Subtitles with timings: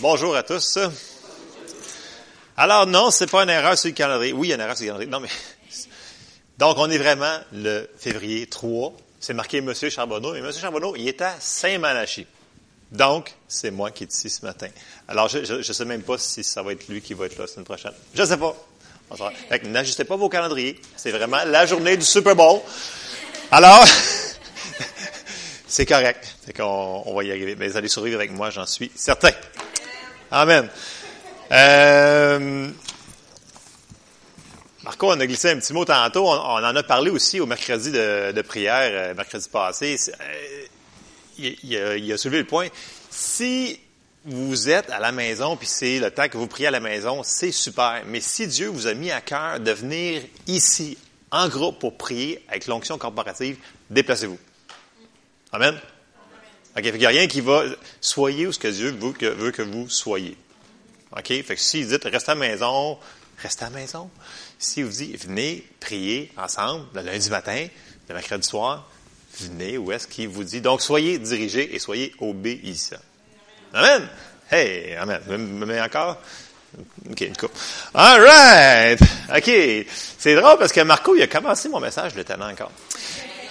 [0.00, 0.78] Bonjour à tous.
[2.56, 4.32] Alors non, c'est pas une erreur sur le calendrier.
[4.32, 5.10] Oui, il y a une erreur sur le calendrier.
[5.10, 5.28] Non, mais
[6.58, 8.92] donc on est vraiment le février 3.
[9.20, 12.26] C'est marqué Monsieur Charbonneau, mais Monsieur Charbonneau, il est à Saint-Malachie.
[12.90, 14.68] Donc, c'est moi qui est ici ce matin.
[15.08, 17.44] Alors, je ne sais même pas si ça va être lui qui va être là
[17.44, 17.92] la semaine prochaine.
[18.14, 18.54] Je ne sais pas.
[19.64, 20.80] N'ajustez pas vos calendriers.
[20.96, 22.60] C'est vraiment la journée du Super Bowl.
[23.50, 23.84] Alors,
[25.66, 26.36] c'est correct.
[26.54, 27.56] Qu'on on va y arriver.
[27.56, 29.30] Mais vous allez survivre avec moi, j'en suis certain.
[30.34, 30.68] Amen.
[31.52, 32.68] Euh,
[34.82, 36.26] Marco, on a glissé un petit mot tantôt.
[36.26, 39.96] On, en a parlé aussi au mercredi de, prière, euh, mercredi passé.
[40.08, 40.64] Euh,
[41.38, 42.66] il, a, il, a, soulevé le point.
[43.10, 43.78] Si
[44.24, 47.22] vous êtes à la maison, puis c'est le temps que vous priez à la maison,
[47.22, 48.02] c'est super.
[48.08, 50.98] Mais si Dieu vous a mis à cœur de venir ici,
[51.30, 53.56] en groupe, pour prier avec l'onction corporative,
[53.88, 54.38] déplacez-vous.
[55.52, 55.78] Amen?
[56.76, 56.84] OK?
[56.84, 57.64] Il n'y a rien qui va.
[58.00, 60.36] Soyez où ce que Dieu veut que, veut que vous soyez.
[61.16, 61.26] OK?
[61.26, 62.98] Fait que si vous dites restez à la maison,
[63.38, 64.10] restez à la maison.
[64.58, 67.66] Si vous dites venez prier ensemble le lundi matin,
[68.08, 68.88] le mercredi soir,
[69.40, 70.60] venez où est-ce qu'il vous dit?
[70.60, 72.96] Donc, soyez dirigés et soyez obéissants.
[73.72, 74.08] Amen.
[74.50, 75.20] Hey, amen.
[75.28, 76.18] Me mets encore?
[77.10, 77.56] OK, une coupe.
[77.94, 79.00] All right.
[79.34, 79.86] OK.
[80.18, 82.72] C'est drôle parce que Marco, il a commencé mon message le talent encore.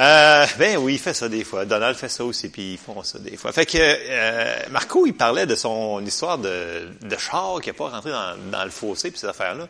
[0.04, 1.64] Euh, ben oui, il fait ça des fois.
[1.64, 3.54] Donald fait ça aussi, puis ils font ça des fois.
[3.54, 7.88] Fait que euh, Marco, il parlait de son histoire de, de char qui n'a pas
[7.88, 9.68] rentré dans, le fossé, puis ces affaires-là.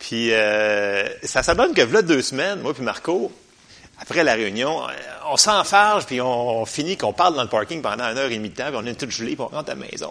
[0.00, 3.30] Puis euh, ça s'abonne que là deux semaines, moi puis Marco,
[4.00, 4.92] après la réunion, euh,
[5.30, 8.50] on s'enfarge, puis on, finit qu'on parle dans le parking pendant une heure et demie
[8.50, 10.10] de temps, puis on est tout gelé, puis on rentre à la maison.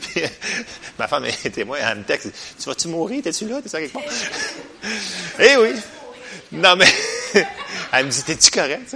[0.00, 0.22] Puis,
[0.98, 3.22] ma femme est témoin, elle me texte, «Tu vas-tu mourir?
[3.22, 3.60] T'es-tu là?
[3.60, 4.02] T'es ça quelque part?»
[5.38, 5.72] Eh oui!
[6.52, 6.86] Non, mais
[7.92, 8.94] elle me dit, t'es-tu correct?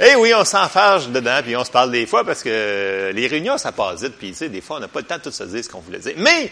[0.00, 3.58] Eh oui, on s'enfarge dedans, puis on se parle des fois, parce que les réunions,
[3.58, 5.30] ça passe vite, puis tu sais, des fois, on n'a pas le temps de tout
[5.30, 6.14] se dire ce qu'on voulait dire.
[6.16, 6.50] Mais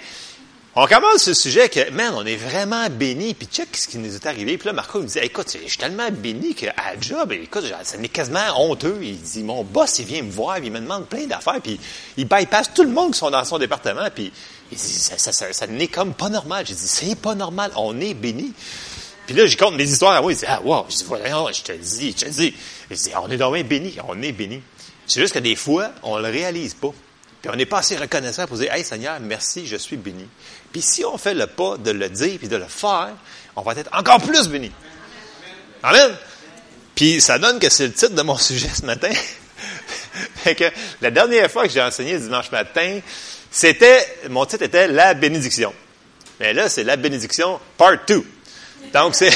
[0.74, 4.14] on commence ce sujet que, man, on est vraiment béni, puis check ce qui nous
[4.14, 4.56] est arrivé.
[4.56, 8.08] Puis là, Marco me dit, écoute, je suis tellement béni qu'à job, écoute, ça m'est
[8.08, 8.98] quasiment honteux.
[9.02, 11.78] Il dit, mon boss, il vient me voir, il me demande plein d'affaires, puis
[12.16, 14.32] il bypass tout le monde qui sont dans son département, puis
[14.70, 16.64] il dit, ça, ça n'est comme pas normal.
[16.66, 18.54] J'ai dit, c'est pas normal, on est béni.
[19.26, 21.62] Puis là, j'y compte des histoires à moi, il dit, ah, wow, je dis, je
[21.62, 22.54] te le dis, je te le dis.
[22.90, 24.60] Je dis, on est donc béni, on est béni.
[25.06, 26.92] C'est juste que des fois, on le réalise pas.
[27.40, 30.26] Puis on n'est pas assez reconnaissant pour dire, hey Seigneur, merci, je suis béni.
[30.72, 33.10] Puis si on fait le pas de le dire puis de le faire,
[33.56, 34.70] on va être encore plus béni.
[35.82, 36.16] Amen.
[36.94, 39.10] Puis ça donne que c'est le titre de mon sujet ce matin.
[40.36, 40.64] fait que
[41.00, 43.00] la dernière fois que j'ai enseigné dimanche matin,
[43.50, 45.74] c'était, mon titre était la bénédiction.
[46.38, 48.24] Mais là, c'est la bénédiction part 2.
[48.92, 49.30] Donc c'est,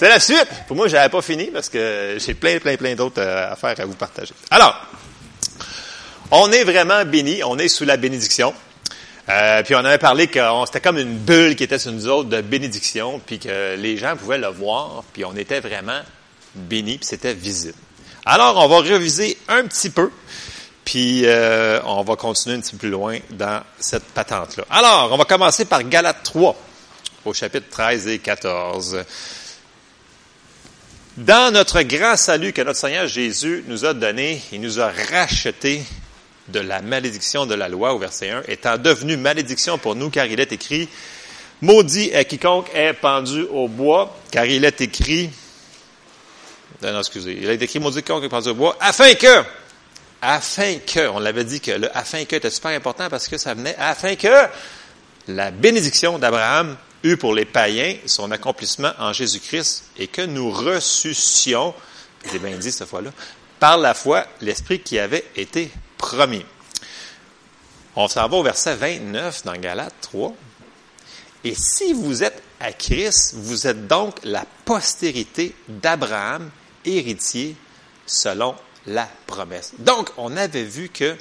[0.00, 0.48] la suite.
[0.66, 3.84] Pour moi, j'avais pas fini parce que j'ai plein, plein, plein d'autres euh, affaires à
[3.84, 4.34] vous partager.
[4.50, 4.74] Alors,
[6.30, 8.54] on est vraiment béni, on est sous la bénédiction.
[9.28, 12.28] Euh, puis on avait parlé que c'était comme une bulle qui était sur nous autres
[12.28, 16.00] de bénédiction, puis que les gens pouvaient le voir, puis on était vraiment
[16.54, 17.78] bénis, puis c'était visible.
[18.24, 20.10] Alors, on va réviser un petit peu,
[20.84, 24.64] puis euh, on va continuer un petit peu plus loin dans cette patente-là.
[24.70, 26.56] Alors, on va commencer par Galates 3,
[27.24, 29.04] au chapitre 13 et 14.
[31.16, 35.82] Dans notre grand salut que notre Seigneur Jésus nous a donné, il nous a rachetés
[36.48, 40.26] de la malédiction de la loi, au verset 1, étant devenu malédiction pour nous, car
[40.26, 40.88] il est écrit,
[41.60, 45.30] maudit est quiconque est pendu au bois, car il est écrit,
[46.82, 49.42] non, excusez, il est écrit, maudit quiconque est pendu au bois, afin que,
[50.22, 53.54] afin que, on l'avait dit que le afin que était super important parce que ça
[53.54, 54.28] venait afin que
[55.28, 61.74] la bénédiction d'Abraham eut pour les païens son accomplissement en Jésus-Christ et que nous ressuscions,
[62.24, 63.10] c'est bien dit cette fois-là,
[63.58, 66.44] par la foi l'Esprit qui avait été promis.
[67.96, 70.34] On s'en va au verset 29 dans Galates 3.
[71.44, 76.50] Et si vous êtes à Christ, vous êtes donc la postérité d'Abraham,
[76.84, 77.56] héritier
[78.06, 78.54] selon
[78.86, 79.72] la promesse.
[79.78, 81.16] Donc, on avait vu que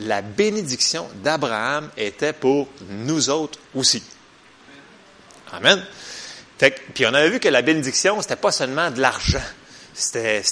[0.00, 4.02] la bénédiction d'Abraham était pour nous autres aussi.
[5.56, 5.82] Amen.
[6.94, 9.42] puis on avait vu que la bénédiction, c'était pas seulement de l'argent
[9.96, 10.42] c'était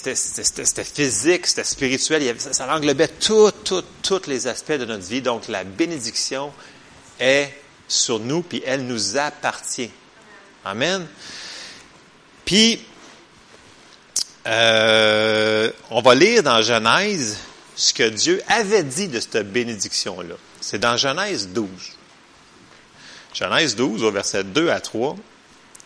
[0.83, 3.51] physique, c'était spirituel, ça, englobait tous
[4.27, 5.21] les aspects de notre vie.
[5.21, 6.51] Donc la bénédiction
[7.19, 7.53] est
[7.87, 9.91] sur nous, puis elle nous appartient.
[10.63, 11.05] Amen.
[12.43, 12.83] Puis,
[14.47, 17.37] euh, on va lire dans Genèse
[17.75, 20.35] ce que Dieu avait dit de cette bénédiction-là.
[20.59, 21.67] C'est dans Genèse 12.
[23.35, 25.15] Genèse 12, au verset 2 à 3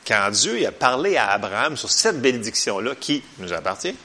[0.08, 3.96] quand Dieu a parlé à Abraham sur cette bénédiction-là qui nous appartient,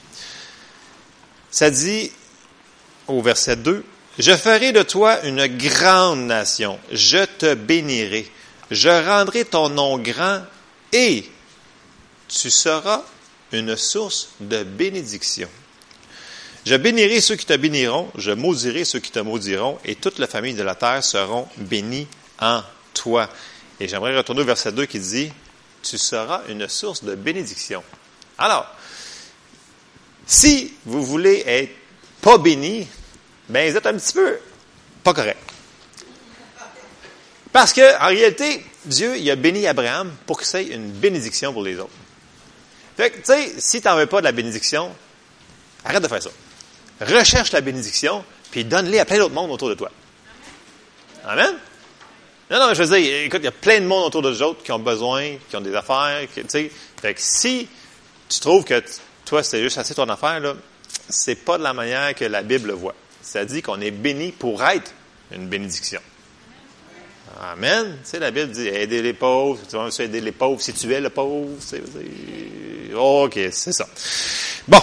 [1.49, 2.11] ça dit
[3.07, 3.83] au verset 2,
[4.19, 6.79] Je ferai de toi une grande nation.
[6.91, 8.29] Je te bénirai.
[8.71, 10.41] Je rendrai ton nom grand
[10.91, 11.29] et
[12.27, 13.03] tu seras
[13.51, 15.49] une source de bénédiction.
[16.65, 20.25] Je bénirai ceux qui te béniront, je maudirai ceux qui te maudiront, et toute la
[20.25, 22.07] famille de la terre seront bénies
[22.39, 22.63] en
[22.95, 23.29] toi.
[23.79, 25.31] Et j'aimerais retourner au verset 2 qui dit,
[25.83, 27.83] tu seras une source de bénédiction.
[28.37, 28.67] Alors,
[30.25, 31.71] si vous voulez être
[32.21, 32.87] pas béni,
[33.47, 34.39] ben vous êtes un petit peu
[35.03, 35.37] pas correct.
[37.51, 41.53] Parce que, en réalité, Dieu, il a béni Abraham pour que ça ait une bénédiction
[41.53, 41.93] pour les autres.
[42.97, 44.93] Fait que, tu sais, si tu n'en veux pas de la bénédiction,
[45.83, 46.31] arrête de faire ça.
[47.01, 49.91] Recherche la bénédiction, puis donne-les à plein d'autres mondes autour de toi.
[51.25, 51.55] Amen?
[52.51, 54.61] Non, non, je veux dire, écoute, il y a plein de monde autour de autres
[54.61, 56.71] qui ont besoin, qui ont des affaires, tu sais.
[57.01, 57.67] Fait que si
[58.29, 58.83] tu trouves que
[59.25, 60.53] toi, c'est juste assez ton affaire, là,
[61.09, 62.95] c'est pas de la manière que la Bible le voit.
[63.21, 64.91] Ça dit qu'on est béni pour être
[65.31, 66.01] une bénédiction.
[67.41, 67.97] Amen.
[68.03, 69.59] Tu sais, la Bible dit aider les pauvres.
[69.67, 71.49] Tu vas aider les pauvres si tu es le pauvre.
[72.95, 73.87] OK, c'est ça.
[74.67, 74.81] Bon.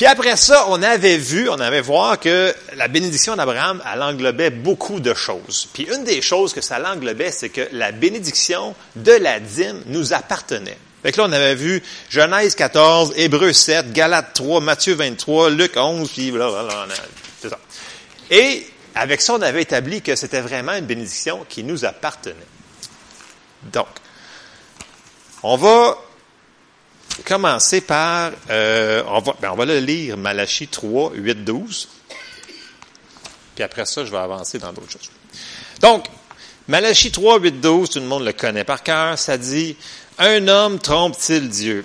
[0.00, 4.48] Puis après ça, on avait vu, on avait voir que la bénédiction d'Abraham, elle englobait
[4.48, 5.68] beaucoup de choses.
[5.74, 10.14] Puis une des choses que ça l'englobait, c'est que la bénédiction de la dîme nous
[10.14, 10.78] appartenait.
[11.02, 15.72] Fait que là, on avait vu Genèse 14, Hébreu 7, Galates 3, Matthieu 23, Luc
[15.76, 16.86] 11, puis là,
[17.38, 17.58] c'est ça.
[18.30, 22.36] Et avec ça, on avait établi que c'était vraiment une bénédiction qui nous appartenait.
[23.70, 23.88] Donc,
[25.42, 25.98] on va
[27.24, 31.88] commencer par, euh, on, va, ben on va le lire, Malachie 3, 8, 12.
[33.54, 35.10] Puis après ça, je vais avancer dans d'autres choses.
[35.80, 36.06] Donc,
[36.68, 39.76] Malachie 3, 8, 12, tout le monde le connaît par cœur, ça dit,
[40.18, 41.84] un homme trompe-t-il Dieu?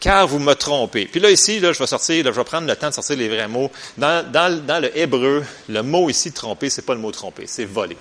[0.00, 1.04] car vous me trompez.
[1.04, 3.16] Puis là, ici, là, je vais sortir, là, je vais prendre le temps de sortir
[3.16, 3.70] les vrais mots.
[3.98, 7.66] Dans, dans, dans le hébreu, le mot ici, tromper, c'est pas le mot tromper, c'est
[7.66, 7.98] voler.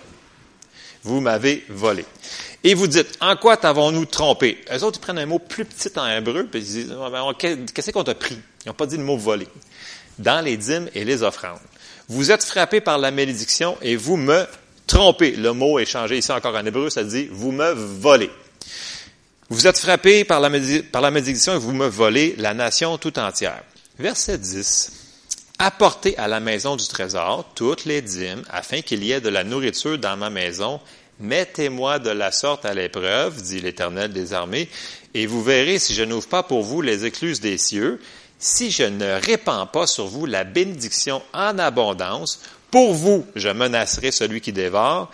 [1.04, 2.06] Vous m'avez volé.
[2.64, 4.64] Et vous dites, en quoi t'avons-nous trompé?
[4.74, 7.34] Eux autres, ils prennent un mot plus petit en hébreu, puis ils disent, ah, ben,
[7.38, 8.38] qu'est-ce qu'on t'a pris?
[8.66, 9.48] Ils n'ont pas dit le mot voler.
[10.18, 11.60] Dans les dîmes et les offrandes.
[12.10, 14.46] Vous êtes frappés par la malédiction et vous me
[14.88, 15.32] trompez.
[15.32, 18.30] Le mot est changé ici encore en hébreu, ça dit, vous me volez.
[19.50, 20.50] Vous êtes frappés par la,
[20.92, 23.64] par la malédiction et vous me volez la nation tout entière.
[23.98, 24.92] Verset 10.
[25.60, 29.44] Apportez à la maison du trésor toutes les dîmes, afin qu'il y ait de la
[29.44, 30.80] nourriture dans ma maison.
[31.20, 34.70] Mettez-moi de la sorte à l'épreuve, dit l'Éternel des armées,
[35.14, 38.00] et vous verrez si je n'ouvre pas pour vous les écluses des cieux,
[38.38, 42.40] si je ne répands pas sur vous la bénédiction en abondance,
[42.72, 45.12] pour vous je menacerai celui qui dévore,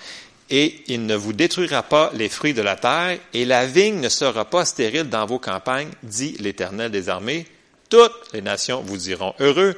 [0.52, 4.10] et il ne vous détruira pas les fruits de la terre, et la vigne ne
[4.10, 7.48] sera pas stérile dans vos campagnes, dit l'Éternel des armées.
[7.90, 9.76] Toutes les nations vous diront heureux,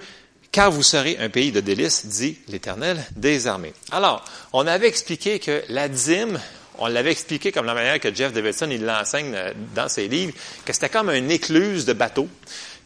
[0.57, 3.73] car vous serez un pays de délices, dit l'Éternel des armées.
[3.91, 6.39] Alors, on avait expliqué que la dîme,
[6.79, 9.37] on l'avait expliqué comme la manière que Jeff Davidson, il l'enseigne
[9.75, 10.33] dans ses livres,
[10.65, 12.27] que c'était comme un écluse de bateau,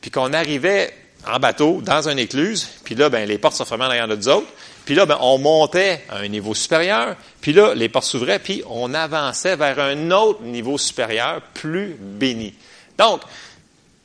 [0.01, 0.93] puis qu'on arrivait
[1.25, 4.49] en bateau dans un écluse, puis là, ben, les portes se fermaient derrière nous autres,
[4.83, 8.63] puis là, ben, on montait à un niveau supérieur, puis là, les portes s'ouvraient, puis
[8.69, 12.53] on avançait vers un autre niveau supérieur, plus béni.
[12.97, 13.21] Donc,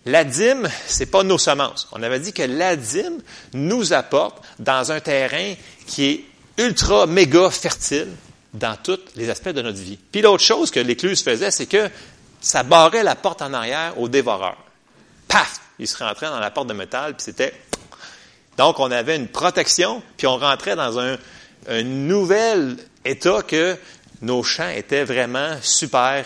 [0.07, 1.89] la dîme, c'est pas nos semences.
[1.93, 3.21] On avait dit que la dîme
[3.53, 5.55] nous apporte dans un terrain
[5.87, 6.25] qui est
[6.59, 8.09] ultra, méga fertile
[8.55, 9.99] dans tous les aspects de notre vie.
[10.11, 11.91] Puis l'autre chose que l'écluse faisait, c'est que
[12.41, 14.57] ça barrait la porte en arrière aux dévoreurs.
[15.29, 15.61] Paf!
[15.79, 17.53] Ils se rentraient dans la porte de métal, puis c'était
[18.57, 21.17] donc, on avait une protection, puis on rentrait dans un,
[21.83, 23.77] nouvel état que
[24.23, 26.25] nos champs étaient vraiment super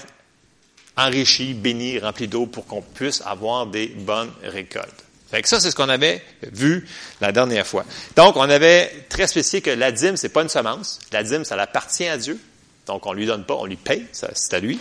[1.01, 5.05] enrichis, bénis, remplis d'eau pour qu'on puisse avoir des bonnes récoltes.
[5.31, 6.87] Fait ça, c'est ce qu'on avait vu
[7.21, 7.85] la dernière fois.
[8.17, 10.99] Donc, on avait très spécifié que la dîme, c'est pas une semence.
[11.13, 12.39] La dîme, ça appartient à Dieu.
[12.87, 14.81] Donc, on lui donne pas, on lui paye, c'est à lui.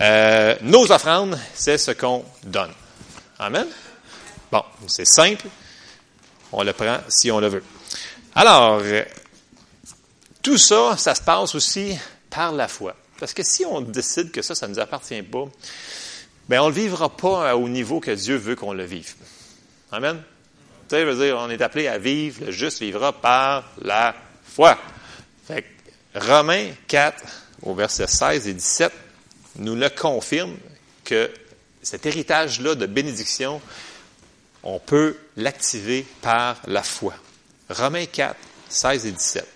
[0.00, 2.72] Euh, nos offrandes, c'est ce qu'on donne.
[3.38, 3.66] Amen?
[4.50, 5.46] Bon, c'est simple,
[6.50, 7.62] on le prend si on le veut.
[8.34, 8.82] Alors,
[10.42, 11.96] tout ça, ça se passe aussi
[12.28, 12.96] par la foi.
[13.20, 15.44] Parce que si on décide que ça, ça ne nous appartient pas,
[16.48, 19.14] bien, on ne le vivra pas au niveau que Dieu veut qu'on le vive.
[19.92, 20.22] Amen?
[20.88, 24.14] Tu sais, je veux dire, on est appelé à vivre, le juste vivra par la
[24.42, 24.78] foi.
[25.46, 25.66] Fait
[26.14, 27.22] Romains 4,
[27.62, 28.90] au verset 16 et 17,
[29.56, 30.56] nous le confirme
[31.04, 31.30] que
[31.82, 33.60] cet héritage-là de bénédiction,
[34.62, 37.14] on peut l'activer par la foi.
[37.68, 38.34] Romains 4,
[38.70, 39.46] 16 et 17.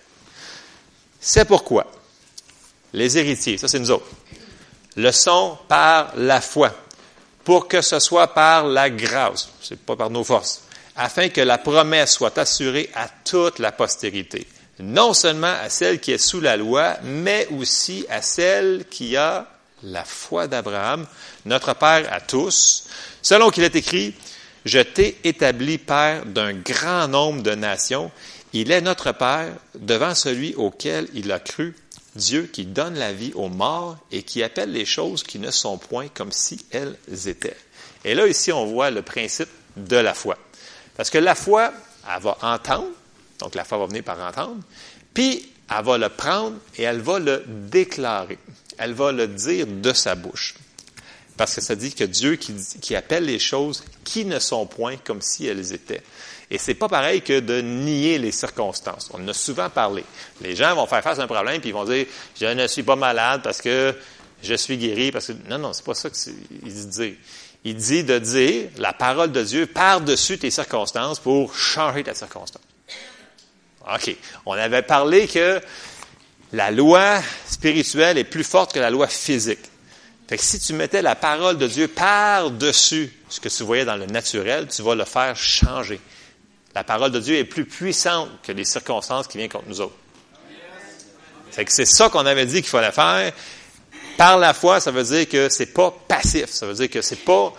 [1.19, 1.91] C'est pourquoi
[2.95, 4.07] les héritiers, ça c'est nous autres,
[4.95, 6.73] le sont par la foi,
[7.43, 10.63] pour que ce soit par la grâce, c'est pas par nos forces,
[10.95, 14.47] afin que la promesse soit assurée à toute la postérité,
[14.79, 19.45] non seulement à celle qui est sous la loi, mais aussi à celle qui a
[19.83, 21.05] la foi d'Abraham,
[21.45, 22.87] notre Père à tous,
[23.21, 24.13] selon qu'il est écrit,
[24.63, 28.09] Je t'ai établi Père d'un grand nombre de nations,
[28.53, 31.75] il est notre Père devant celui auquel il a cru,
[32.15, 35.77] Dieu qui donne la vie aux morts et qui appelle les choses qui ne sont
[35.77, 37.57] point comme si elles étaient.
[38.03, 40.37] Et là, ici, on voit le principe de la foi.
[40.95, 41.73] Parce que la foi,
[42.07, 42.87] elle va entendre,
[43.39, 44.61] donc la foi va venir par entendre,
[45.13, 48.37] puis elle va le prendre et elle va le déclarer.
[48.77, 50.55] Elle va le dire de sa bouche.
[51.37, 54.95] Parce que ça dit que Dieu qui, qui appelle les choses qui ne sont point
[54.97, 56.01] comme si elles étaient.
[56.49, 59.09] Et c'est pas pareil que de nier les circonstances.
[59.13, 60.03] On en a souvent parlé.
[60.41, 62.05] Les gens vont faire face à un problème puis ils vont dire
[62.39, 63.95] je ne suis pas malade parce que
[64.43, 66.35] je suis guéri parce que non non c'est pas ça qu'il
[66.89, 67.15] dit.
[67.63, 72.61] Il dit de dire la parole de Dieu par-dessus tes circonstances pour changer ta circonstance.
[73.91, 74.15] OK.
[74.45, 75.59] On avait parlé que
[76.53, 79.59] la loi spirituelle est plus forte que la loi physique.
[80.27, 83.95] Fait que si tu mettais la parole de Dieu par-dessus ce que tu voyais dans
[83.95, 85.99] le naturel, tu vas le faire changer.
[86.73, 89.95] La parole de Dieu est plus puissante que les circonstances qui viennent contre nous autres.
[91.51, 93.31] C'est c'est ça qu'on avait dit qu'il fallait faire.
[94.17, 96.49] Par la foi, ça veut dire que c'est pas passif.
[96.49, 97.53] Ça veut dire que c'est pas,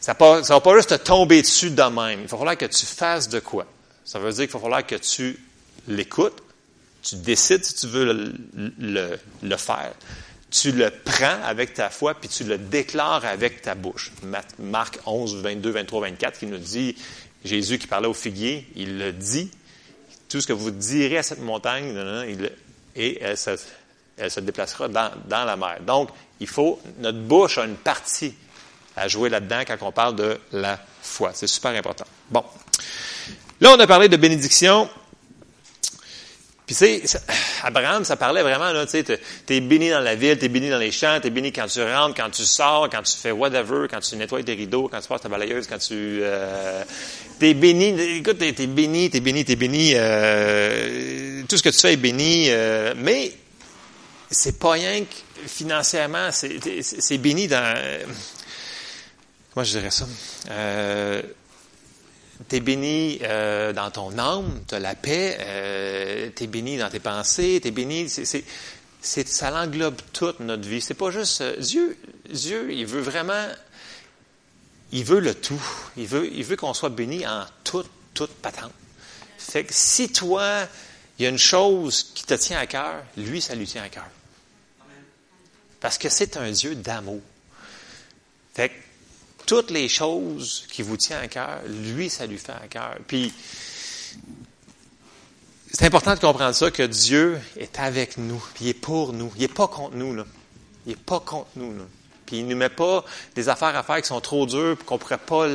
[0.00, 2.20] ça, ne va pas juste te tomber dessus de même.
[2.22, 3.66] Il va falloir que tu fasses de quoi?
[4.04, 5.38] Ça veut dire qu'il va falloir que tu
[5.88, 6.42] l'écoutes,
[7.02, 8.34] tu décides si tu veux
[8.78, 9.92] le, faire,
[10.50, 14.12] tu le prends avec ta foi, puis tu le déclares avec ta bouche.
[14.58, 16.96] Marc 11, 22, 23, 24, qui nous dit,
[17.44, 19.50] Jésus qui parlait au figuier, il le dit,
[20.28, 21.96] tout ce que vous direz à cette montagne,
[22.96, 23.50] et elle se,
[24.16, 25.78] elle se déplacera dans, dans, la mer.
[25.86, 28.34] Donc, il faut, notre bouche a une partie
[28.96, 31.30] à jouer là-dedans quand on parle de la foi.
[31.32, 32.04] C'est super important.
[32.28, 32.44] Bon.
[33.60, 34.88] Là, on a parlé de bénédiction.
[36.70, 37.18] Puis, tu sais,
[37.64, 40.78] Abraham, ça parlait vraiment, là, tu sais, t'es béni dans la ville, t'es béni dans
[40.78, 43.98] les champs, t'es béni quand tu rentres, quand tu sors, quand tu fais whatever, quand
[43.98, 46.20] tu nettoies tes rideaux, quand tu passes ta balayeuse, quand tu...
[46.22, 46.84] Euh,
[47.40, 51.80] t'es béni, écoute, t'es, es béni, t'es béni, t'es béni, euh, tout ce que tu
[51.80, 53.32] fais est béni, euh, mais
[54.30, 57.76] c'est pas rien que financièrement, c'est, c'est béni dans...
[59.52, 60.06] comment je dirais ça?
[62.48, 66.78] Tu es béni euh, dans ton âme, tu as la paix, euh, tu es béni
[66.78, 68.08] dans tes pensées, tu es béni.
[69.02, 70.80] Ça l'englobe toute notre vie.
[70.80, 71.40] C'est pas juste.
[71.40, 71.98] Euh, Dieu,
[72.30, 73.46] Dieu, il veut vraiment.
[74.92, 75.62] Il veut le tout.
[75.96, 78.72] Il veut, il veut qu'on soit béni en toute, toute patente.
[79.38, 80.66] Fait que si toi,
[81.18, 83.88] il y a une chose qui te tient à cœur, lui, ça lui tient à
[83.88, 84.06] cœur.
[85.80, 87.20] Parce que c'est un Dieu d'amour.
[88.54, 88.74] Fait que
[89.50, 92.94] toutes les choses qui vous tiennent à cœur, lui, ça lui fait à cœur.
[93.08, 93.34] Puis,
[95.72, 99.32] c'est important de comprendre ça, que Dieu est avec nous, puis il est pour nous.
[99.34, 100.24] Il n'est pas contre nous, là.
[100.86, 101.82] Il n'est pas contre nous, là.
[102.26, 103.04] Puis il ne nous met pas
[103.34, 105.48] des affaires à faire qui sont trop dures, qu'on pourrait pas,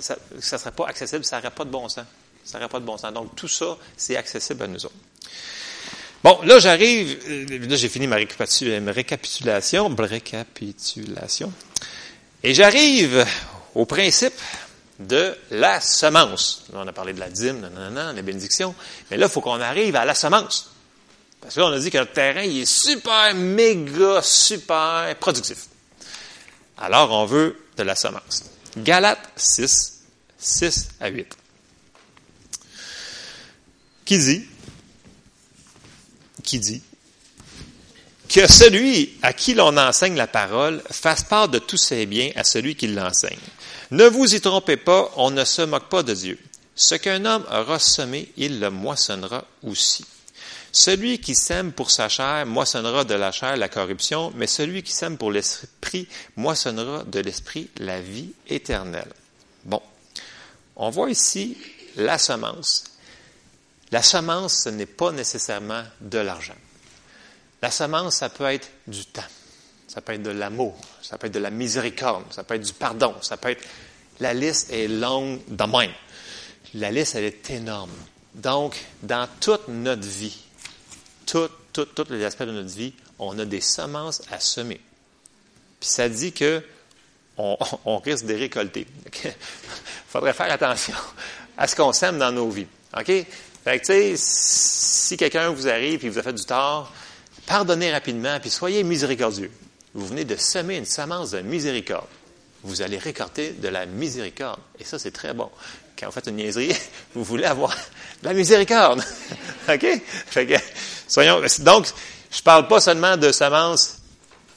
[0.00, 2.06] ça ne serait pas accessible, ça n'aurait pas de bon sens.
[2.46, 3.12] Ça pas de bon sens.
[3.12, 4.94] Donc, tout ça, c'est accessible à nous autres.
[6.24, 11.52] Bon, là, j'arrive, euh, là, j'ai fini ma récapitulation, récapitulation.
[12.46, 13.26] Et j'arrive
[13.74, 14.32] au principe
[15.00, 16.62] de la semence.
[16.72, 18.72] on a parlé de la dîme, nanana, la bénédiction.
[19.10, 20.70] Mais là, il faut qu'on arrive à la semence.
[21.40, 25.66] Parce que là, on a dit que le terrain, il est super, méga, super productif.
[26.78, 28.44] Alors, on veut de la semence.
[28.76, 30.04] Galates 6,
[30.38, 31.36] 6 à 8.
[34.04, 34.46] Qui dit,
[36.44, 36.80] qui dit,
[38.28, 42.44] que celui à qui l'on enseigne la parole fasse part de tous ses biens à
[42.44, 43.38] celui qui l'enseigne.
[43.90, 46.38] Ne vous y trompez pas, on ne se moque pas de Dieu.
[46.74, 50.04] Ce qu'un homme aura semé, il le moissonnera aussi.
[50.72, 54.92] Celui qui sème pour sa chair moissonnera de la chair la corruption, mais celui qui
[54.92, 56.06] sème pour l'esprit
[56.36, 59.12] moissonnera de l'esprit la vie éternelle.
[59.64, 59.80] Bon,
[60.76, 61.56] on voit ici
[61.96, 62.84] la semence.
[63.90, 66.56] La semence, ce n'est pas nécessairement de l'argent.
[67.62, 69.22] La semence, ça peut être du temps,
[69.88, 72.72] ça peut être de l'amour, ça peut être de la miséricorde, ça peut être du
[72.72, 73.64] pardon, ça peut être...
[74.20, 75.92] La liste est longue de même.
[76.74, 77.90] La liste, elle est énorme.
[78.34, 80.38] Donc, dans toute notre vie,
[81.26, 81.50] tous
[82.10, 84.80] les aspects de notre vie, on a des semences à semer.
[85.80, 86.62] Puis ça dit que
[87.38, 87.56] on,
[88.04, 88.86] risque de récolter.
[89.24, 89.34] Il
[90.08, 90.94] faudrait faire attention
[91.56, 92.66] à ce qu'on sème dans nos vies.
[92.96, 93.06] OK?
[93.06, 96.92] Fait que, tu sais, si quelqu'un vous arrive et vous a fait du tort,
[97.46, 99.50] Pardonnez rapidement, puis soyez miséricordieux.
[99.94, 102.06] Vous venez de semer une semence de miséricorde.
[102.64, 104.60] vous allez récolter de la miséricorde.
[104.78, 105.50] Et ça, c'est très bon.
[105.98, 106.74] Quand vous faites une niaiserie,
[107.14, 107.70] vous voulez avoir
[108.22, 109.02] de la miséricorde.
[109.68, 109.86] OK?
[110.26, 110.54] Fait que,
[111.08, 111.86] soyons, donc,
[112.30, 113.98] je parle pas seulement de semences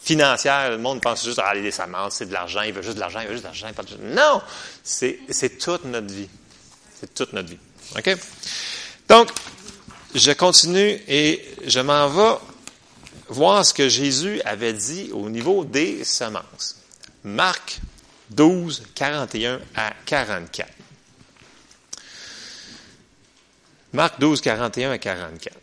[0.01, 0.71] financières.
[0.71, 3.19] Le monde pense juste, ah, les semences, c'est de l'argent, il veut juste de l'argent,
[3.21, 3.67] il veut juste de l'argent.
[4.01, 4.41] Non!
[4.83, 6.29] C'est toute notre vie.
[6.99, 7.59] C'est toute notre vie.
[7.95, 8.17] OK?
[9.07, 9.29] Donc,
[10.15, 12.37] je continue et je m'en vais
[13.29, 16.75] voir ce que Jésus avait dit au niveau des semences.
[17.23, 17.79] Marc
[18.31, 20.69] 12, 41 à 44.
[23.93, 25.55] Marc 12, 41 à 44.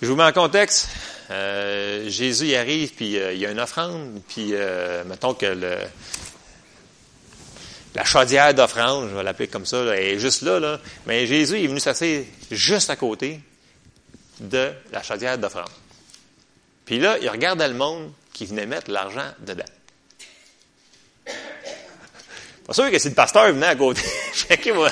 [0.00, 0.88] Je vous mets en contexte.
[1.30, 5.46] Euh, Jésus y arrive, puis euh, il y a une offrande, puis euh, mettons que
[5.46, 5.76] le,
[7.94, 10.80] la chaudière d'offrande, je vais l'appeler comme ça, est juste là, là.
[11.06, 13.40] Mais Jésus est venu s'asseoir juste à côté
[14.42, 15.70] de la chaudière d'offrande.
[16.84, 19.64] Puis là, il regardait le monde qui venait mettre l'argent dedans.
[22.66, 24.02] Pas sûr que si le pasteur venait à côté,
[24.34, 24.90] checké moi.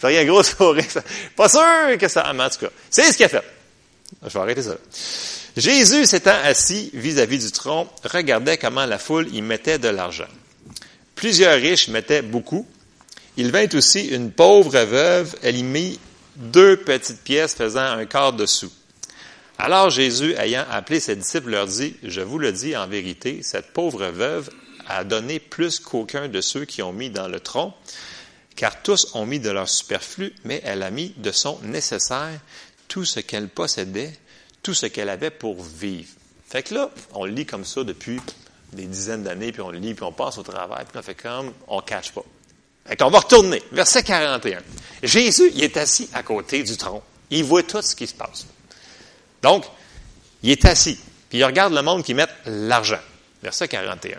[0.00, 0.84] ça rien gros sourire.
[1.36, 2.30] Pas sûr que ça.
[2.30, 3.44] en tout cas, c'est ce qu'il a fait.
[4.22, 4.76] Je vais arrêter ça.
[5.56, 10.28] Jésus, s'étant assis vis-à-vis du tronc, regardait comment la foule y mettait de l'argent.
[11.14, 12.66] Plusieurs riches mettaient beaucoup.
[13.36, 15.98] Il vint aussi une pauvre veuve, elle y mit
[16.38, 18.70] deux petites pièces faisant un quart de sou.
[19.58, 23.72] Alors Jésus, ayant appelé ses disciples, leur dit, Je vous le dis en vérité, cette
[23.72, 24.50] pauvre veuve
[24.86, 27.74] a donné plus qu'aucun de ceux qui ont mis dans le tronc,
[28.56, 32.40] car tous ont mis de leur superflu, mais elle a mis de son nécessaire
[32.86, 34.12] tout ce qu'elle possédait,
[34.62, 36.08] tout ce qu'elle avait pour vivre.
[36.48, 38.20] Fait que là, on lit comme ça depuis
[38.72, 41.52] des dizaines d'années, puis on lit, puis on passe au travail, puis on fait comme,
[41.66, 42.24] on cache pas.
[42.86, 43.62] Fait qu'on va retourner.
[43.72, 44.60] Verset 41.
[45.02, 47.02] Jésus, il est assis à côté du tronc.
[47.30, 48.46] Il voit tout ce qui se passe.
[49.42, 49.64] Donc,
[50.42, 53.00] il est assis, puis il regarde le monde qui met l'argent.
[53.42, 54.18] Verset 41.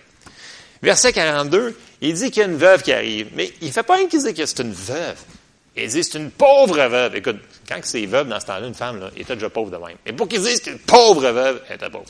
[0.81, 3.83] Verset 42, il dit qu'il y a une veuve qui arrive, mais il ne fait
[3.83, 5.17] pas rien qu'il dit que c'est une veuve.
[5.75, 7.15] Il dit c'est une pauvre veuve.
[7.15, 9.77] Écoute, quand c'est veuve dans ce temps-là, une femme, là, elle était déjà pauvre de
[9.77, 9.97] même.
[10.05, 12.05] Et pour qu'il dise qu'une pauvre veuve, elle était pauvre.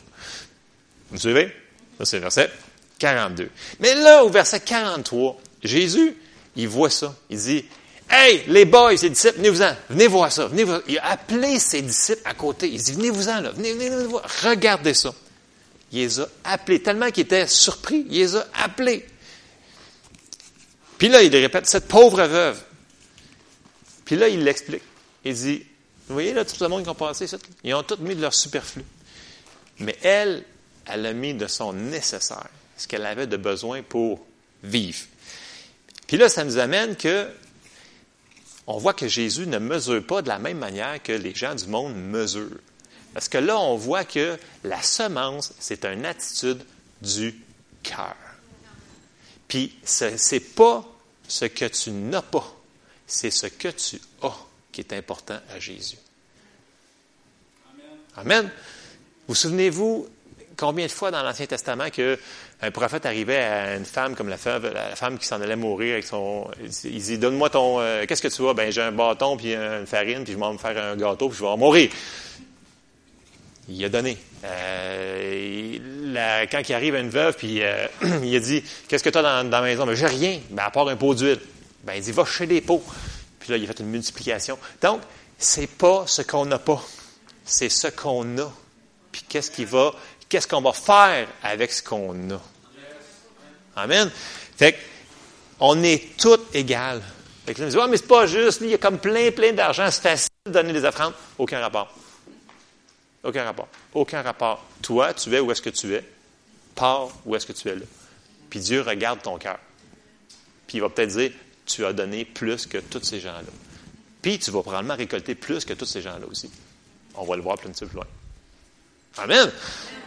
[1.11, 1.51] Vous suivez?
[1.97, 2.51] Ça, c'est verset
[2.99, 3.49] 42.
[3.79, 6.15] Mais là, au verset 43, Jésus,
[6.55, 7.15] il voit ça.
[7.29, 7.65] Il dit,
[8.09, 10.47] Hey, les boys, ses disciples, venez-vous-en, venez voir ça.
[10.47, 10.81] Venez voir.
[10.87, 12.67] Il a appelé ses disciples à côté.
[12.67, 14.23] Il dit, venez-vous-en, là, venez, venez, venez voir.
[14.43, 15.13] Regardez ça.
[15.91, 19.05] Il les a appelés, tellement qu'il était surpris, il les a appelés.
[20.97, 22.61] Puis là, il répète, cette pauvre veuve.
[24.05, 24.83] Puis là, il l'explique.
[25.23, 25.65] Il dit,
[26.07, 28.21] vous voyez là, tout le monde qui ont passé, ça, ils ont tous mis de
[28.21, 28.83] leur superflu.
[29.79, 30.43] Mais elle,
[30.85, 34.25] elle a mis de son nécessaire, ce qu'elle avait de besoin pour
[34.63, 35.05] vivre.
[36.07, 37.27] Puis là, ça nous amène que
[38.69, 41.65] on voit que Jésus ne mesure pas de la même manière que les gens du
[41.65, 42.59] monde mesurent.
[43.15, 46.63] Parce que là, on voit que la semence, c'est une attitude
[47.01, 47.35] du
[47.81, 48.15] cœur.
[49.47, 50.85] Puis, ce n'est pas
[51.27, 52.55] ce que tu n'as pas,
[53.07, 54.37] c'est ce que tu as
[54.71, 55.97] qui est important à Jésus.
[58.17, 58.51] Amen.
[59.27, 60.07] Vous souvenez-vous
[60.55, 62.19] combien de fois dans l'Ancien Testament que
[62.61, 65.93] un prophète arrivait à une femme comme la femme, la femme qui s'en allait mourir
[65.93, 66.49] avec son.
[66.83, 67.79] Il dit Donne-moi ton.
[67.79, 68.53] Euh, qu'est-ce que tu as?
[68.53, 71.37] Ben, j'ai un bâton, puis une farine, puis je vais me faire un gâteau, puis
[71.39, 71.89] je vais mourir.
[73.69, 74.17] Il a donné.
[74.43, 75.77] Euh,
[76.51, 77.87] quand il arrive à une veuve, puis euh,
[78.23, 79.85] il a dit Qu'est-ce que tu as dans, la maison?
[79.85, 81.39] Ben, j'ai rien, ben, à part un pot d'huile.
[81.85, 82.83] Ben, il dit Va chez des pots.
[83.39, 84.57] Puis là, il a fait une multiplication.
[84.81, 84.99] Donc,
[85.37, 86.83] c'est pas ce qu'on n'a pas,
[87.45, 88.51] c'est ce qu'on a.
[89.13, 89.93] Puis qu'est-ce qui va
[90.29, 92.41] qu'est-ce qu'on va faire avec ce qu'on a?
[93.75, 94.09] Amen.
[94.57, 94.77] Fait
[95.59, 97.01] on est tous égales.
[97.45, 99.51] Fait que là, on dit, mais c'est pas juste, il y a comme plein, plein
[99.51, 101.13] d'argent, c'est facile de donner des offrandes.
[101.37, 101.93] Aucun rapport.
[103.23, 103.67] Aucun rapport.
[103.93, 104.63] Aucun rapport.
[104.81, 106.03] Toi, tu es où est-ce que tu es?
[106.75, 107.85] Pars où est-ce que tu es là.
[108.49, 109.59] Puis Dieu regarde ton cœur.
[110.67, 111.31] Puis il va peut-être dire,
[111.65, 113.41] tu as donné plus que tous ces gens-là.
[114.21, 116.49] Puis tu vas probablement récolter plus que tous ces gens-là aussi.
[117.15, 118.05] On va le voir plein de plus loin.
[119.17, 119.51] Amen.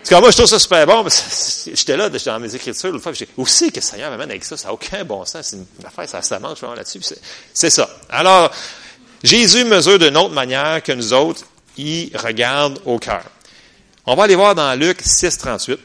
[0.03, 1.07] Tout cas, moi, je trouve ça super bon.
[1.67, 4.45] J'étais là, j'étais dans mes écritures l'autre fois, j'ai aussi que le Seigneur m'amène avec
[4.45, 5.47] ça, ça n'a aucun bon sens.
[5.49, 7.01] C'est une affaire, ça se mange là-dessus.
[7.55, 7.89] C'est ça.
[8.11, 8.51] Alors,
[9.23, 11.45] Jésus mesure d'une autre manière que nous autres,
[11.77, 13.23] il regarde au cœur.
[14.05, 15.79] On va aller voir dans Luc 6, 38,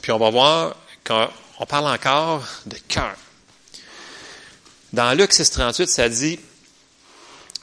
[0.00, 3.16] puis on va voir qu'on parle encore de cœur.
[4.92, 6.38] Dans Luc 6, 38, ça dit,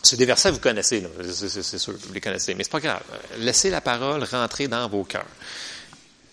[0.03, 3.03] c'est des versets que vous connaissez, c'est sûr, vous les connaissez, mais c'est pas grave.
[3.39, 5.25] Laissez la parole rentrer dans vos cœurs.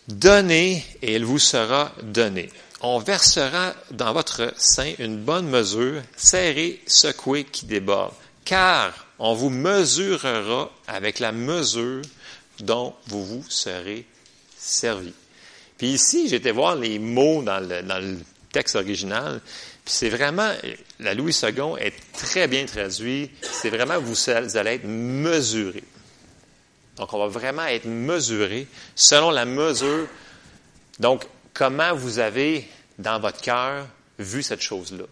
[0.09, 2.50] Donnez et elle vous sera donnée.
[2.81, 8.14] On versera dans votre sein une bonne mesure, serrée, secouée, qui déborde.
[8.44, 12.02] Car on vous mesurera avec la mesure
[12.61, 14.07] dont vous vous serez
[14.57, 15.12] servi.
[15.76, 18.18] Puis ici, j'étais voir les mots dans le, dans le
[18.52, 19.40] texte original.
[19.88, 20.53] C'est vraiment,
[21.01, 23.31] la Louis II est très bien traduit.
[23.40, 25.83] C'est vraiment, vous allez être mesuré.
[26.96, 30.07] Donc, on va vraiment être mesuré selon la mesure.
[31.01, 31.24] Donc,
[31.55, 33.87] comment vous avez, dans votre cœur,
[34.18, 35.05] vu cette chose-là?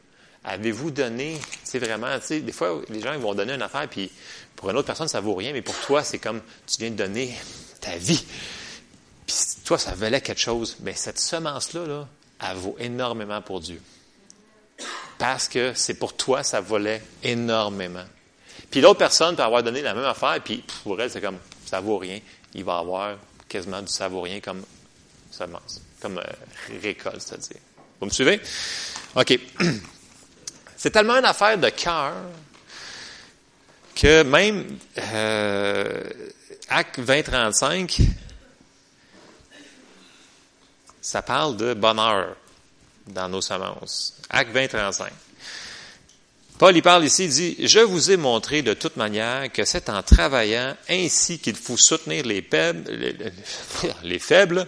[0.45, 3.89] Avez-vous donné, c'est vraiment, tu sais, des fois, les gens ils vont donner une affaire,
[3.89, 4.11] puis
[4.55, 6.97] pour une autre personne, ça vaut rien, mais pour toi, c'est comme tu viens de
[6.97, 7.35] donner
[7.81, 8.25] ta vie.
[9.27, 10.77] Puis toi, ça valait quelque chose.
[10.81, 12.09] Mais cette semence-là, là,
[12.47, 13.81] elle vaut énormément pour Dieu.
[15.19, 18.05] Parce que c'est pour toi, ça valait énormément.
[18.71, 21.81] Puis l'autre personne peut avoir donné la même affaire, puis pour elle, c'est comme, ça
[21.81, 22.21] vaut rien.
[22.55, 23.17] Il va avoir
[23.49, 24.63] quasiment du ça vaut rien comme
[25.31, 27.61] semence, comme euh, récolte, c'est-à-dire.
[28.01, 28.41] Vous me suivez?
[29.15, 29.39] OK.
[30.77, 32.13] C'est tellement une affaire de cœur
[33.95, 36.03] que même euh,
[36.69, 38.03] Acte 20-35,
[41.01, 42.37] ça parle de bonheur
[43.07, 44.15] dans nos semences.
[44.31, 45.09] Acte 20-35.
[46.59, 49.91] Paul y parle ici, il dit, Je vous ai montré de toute manière que c'est
[49.91, 52.91] en travaillant ainsi qu'il faut soutenir les faibles,
[54.03, 54.67] les, faibles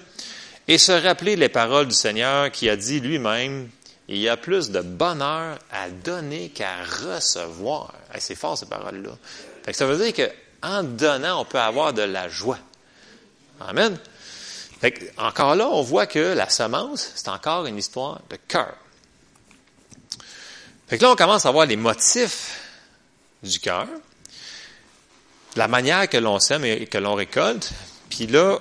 [0.67, 3.71] et se rappeler les paroles du Seigneur qui a dit lui-même,
[4.09, 7.95] il y a plus de bonheur à donner qu'à recevoir.
[8.19, 9.13] c'est fort ces paroles-là.
[9.73, 10.29] ça veut dire
[10.61, 12.59] qu'en donnant, on peut avoir de la joie.
[13.61, 13.99] Amen.
[15.17, 18.75] Encore là, on voit que la semence, c'est encore une histoire de cœur.
[20.89, 22.61] Fait que là, on commence à voir les motifs
[23.43, 23.87] du cœur,
[25.57, 27.73] la manière que l'on sème et que l'on récolte.
[28.09, 28.59] Puis là,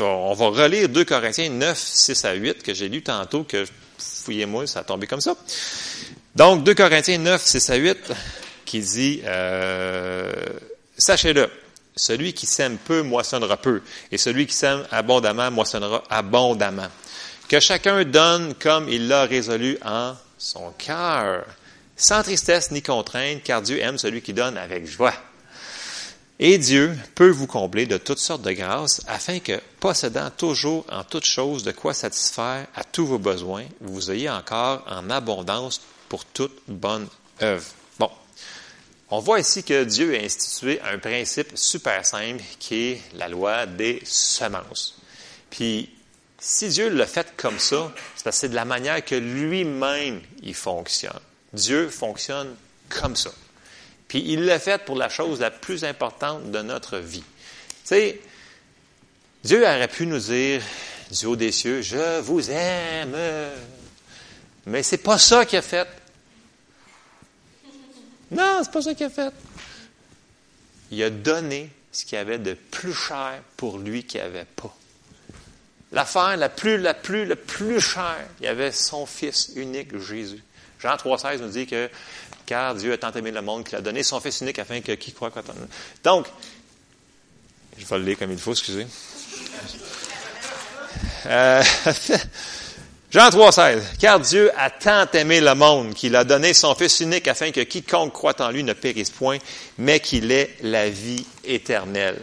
[0.00, 3.64] on va relire 2 Corinthiens 9, 6 à 8 que j'ai lu tantôt, que
[3.98, 5.36] fouillez-moi, ça a tombé comme ça.
[6.34, 8.12] Donc, 2 Corinthiens 9, 6 à 8,
[8.64, 10.32] qui dit, euh,
[10.98, 11.48] sachez-le,
[11.96, 16.88] celui qui sème peu moissonnera peu, et celui qui sème abondamment moissonnera abondamment.
[17.48, 21.44] Que chacun donne comme il l'a résolu en son cœur,
[21.96, 25.14] sans tristesse ni contrainte, car Dieu aime celui qui donne avec joie.
[26.40, 31.04] Et Dieu peut vous combler de toutes sortes de grâces, afin que, possédant toujours en
[31.04, 36.24] toutes choses de quoi satisfaire à tous vos besoins, vous ayez encore en abondance pour
[36.24, 37.06] toute bonne
[37.40, 37.64] œuvre.
[39.10, 43.66] On voit ici que Dieu a institué un principe super simple qui est la loi
[43.66, 44.96] des semences.
[45.50, 45.90] Puis,
[46.38, 50.54] si Dieu l'a fait comme ça, c'est parce que de la manière que lui-même il
[50.54, 51.20] fonctionne.
[51.52, 52.54] Dieu fonctionne
[52.88, 53.30] comme ça.
[54.08, 57.22] Puis il l'a fait pour la chose la plus importante de notre vie.
[57.22, 58.20] Tu sais,
[59.42, 60.62] Dieu aurait pu nous dire
[61.10, 63.16] du haut des cieux, je vous aime.
[64.66, 65.88] Mais c'est pas ça qu'il a fait.
[68.34, 69.32] Non, c'est pas ça qu'il a fait.
[70.90, 74.74] Il a donné ce qu'il avait de plus cher pour lui qu'il avait pas
[75.94, 80.42] l'affaire la plus, la plus, la plus chère, il y avait son Fils unique, Jésus.
[80.80, 81.88] Jean 3,16 nous dit que
[82.46, 84.92] car Dieu a tant aimé le monde qu'il a donné son Fils unique afin que
[84.92, 85.42] qui croit quoi
[86.02, 86.26] Donc,
[87.78, 88.86] je vais le lire comme il faut, excusez.
[91.26, 91.62] Euh,
[93.14, 93.96] Jean 3,16.
[94.00, 97.60] Car Dieu a tant aimé le monde qu'il a donné son Fils unique afin que
[97.60, 99.38] quiconque croit en lui ne périsse point,
[99.78, 102.18] mais qu'il ait la vie éternelle.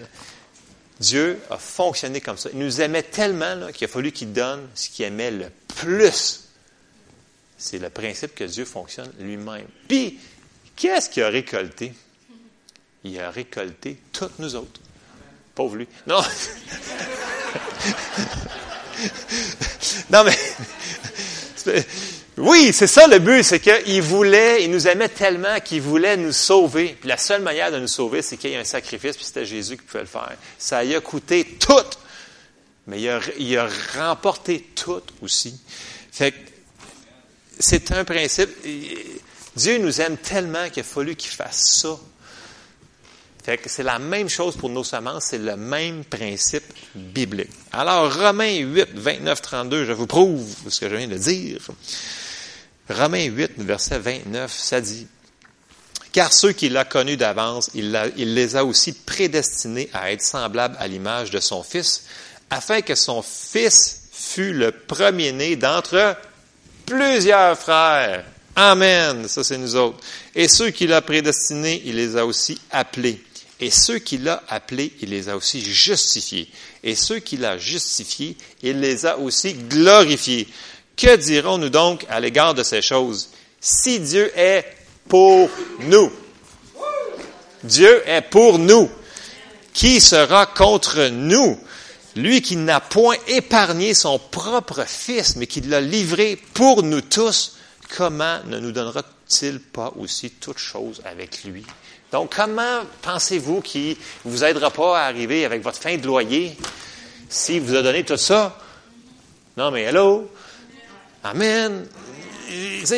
[0.99, 2.49] Dieu a fonctionné comme ça.
[2.51, 5.45] Il nous aimait tellement qu'il a fallu qu'il donne ce qu'il aimait le
[5.77, 6.49] plus.
[7.57, 9.67] C'est le principe que Dieu fonctionne lui-même.
[9.87, 10.19] Puis,
[10.75, 11.93] qu'est-ce qu'il a récolté?
[13.05, 14.81] Il a récolté toutes nous autres.
[15.55, 15.87] Pauvre lui.
[16.05, 16.19] Non.
[20.11, 20.37] non, mais
[22.37, 26.31] oui, c'est ça le but, c'est qu'il voulait, il nous aimait tellement qu'il voulait nous
[26.31, 26.95] sauver.
[26.99, 29.45] Puis la seule manière de nous sauver, c'est qu'il y ait un sacrifice, puis c'était
[29.45, 30.35] Jésus qui pouvait le faire.
[30.57, 31.73] Ça a coûté tout,
[32.87, 33.01] mais
[33.37, 35.59] il a, remporté tout aussi.
[36.11, 36.33] Fait
[37.59, 38.49] c'est un principe.
[39.55, 41.99] Dieu nous aime tellement qu'il a fallu qu'il fasse ça.
[43.43, 47.49] Fait que c'est la même chose pour nos semences, c'est le même principe biblique.
[47.71, 51.59] Alors, Romains 8, 29, 32, je vous prouve ce que je viens de dire.
[52.87, 55.07] Romains 8, verset 29, ça dit,
[56.11, 60.87] Car ceux qu'il a connus d'avance, il, les a aussi prédestinés à être semblables à
[60.87, 62.03] l'image de son Fils,
[62.51, 66.15] afin que son Fils fût le premier-né d'entre
[66.85, 68.23] plusieurs frères.
[68.55, 69.27] Amen.
[69.27, 69.97] Ça, c'est nous autres.
[70.35, 73.23] Et ceux qu'il a prédestinés, il les a aussi appelés.
[73.61, 76.49] Et ceux qu'il a appelés, il les a aussi justifiés.
[76.83, 80.47] Et ceux qu'il a justifiés, il les a aussi glorifiés.
[80.97, 83.29] Que dirons-nous donc à l'égard de ces choses?
[83.59, 84.65] Si Dieu est
[85.07, 85.47] pour
[85.81, 86.11] nous,
[87.63, 88.89] Dieu est pour nous.
[89.73, 91.57] Qui sera contre nous?
[92.15, 97.57] Lui qui n'a point épargné son propre Fils, mais qui l'a livré pour nous tous,
[97.95, 98.73] comment ne nous
[99.31, 101.65] donnera-t-il pas aussi toutes choses avec lui?
[102.11, 106.57] Donc, comment pensez-vous qu'il ne vous aidera pas à arriver avec votre fin de loyer
[107.29, 108.57] s'il vous a donné tout ça?
[109.57, 110.29] Non, mais hello!
[111.23, 111.87] Amen!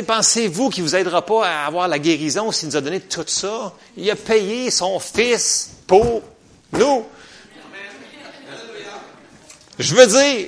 [0.07, 3.25] Pensez-vous qu'il ne vous aidera pas à avoir la guérison s'il nous a donné tout
[3.27, 3.73] ça?
[3.97, 6.23] Il a payé son Fils pour
[6.71, 7.05] nous.
[9.77, 10.47] Je veux dire,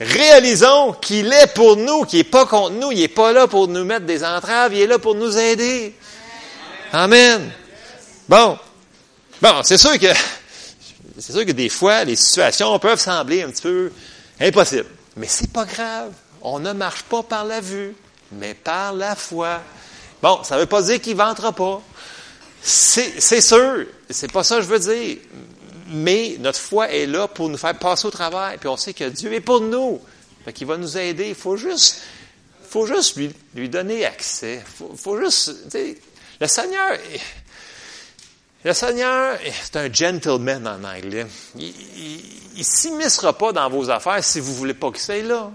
[0.00, 3.68] réalisons qu'il est pour nous, qu'il n'est pas contre nous, il n'est pas là pour
[3.68, 5.94] nous mettre des entraves, il est là pour nous aider.
[6.92, 7.50] Amen.
[8.28, 8.58] Bon.
[9.40, 10.06] Bon, c'est sûr que,
[11.18, 13.92] c'est sûr que des fois, les situations peuvent sembler un petit peu
[14.40, 14.86] impossibles.
[15.16, 16.12] Mais c'est pas grave.
[16.42, 17.94] On ne marche pas par la vue,
[18.32, 19.60] mais par la foi.
[20.22, 21.82] Bon, ça ne veut pas dire qu'il ne ventera pas.
[22.62, 23.86] C'est sûr.
[24.10, 25.18] C'est pas ça que je veux dire
[25.88, 28.58] mais notre foi est là pour nous faire passer au travail.
[28.58, 30.00] Puis on sait que Dieu est pour nous.
[30.44, 31.28] Fait qu'il va nous aider.
[31.28, 32.02] Il faut juste,
[32.68, 33.16] faut juste
[33.54, 34.62] lui, donner accès.
[34.80, 35.52] Il faut, juste,
[36.40, 36.98] le Seigneur,
[38.64, 41.26] le Seigneur, c'est un gentleman en anglais.
[41.56, 41.72] Il
[42.56, 45.50] ne s'immiscera pas dans vos affaires si vous voulez pas qu'il soit là.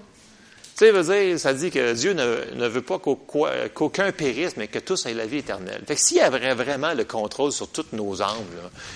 [0.82, 4.80] Tu sais, veut dire, ça dit que Dieu ne, veut pas qu'aucun périsse, mais que
[4.80, 5.84] tous aient la vie éternelle.
[5.88, 8.48] Fait que s'il avait vraiment le contrôle sur toutes nos âmes,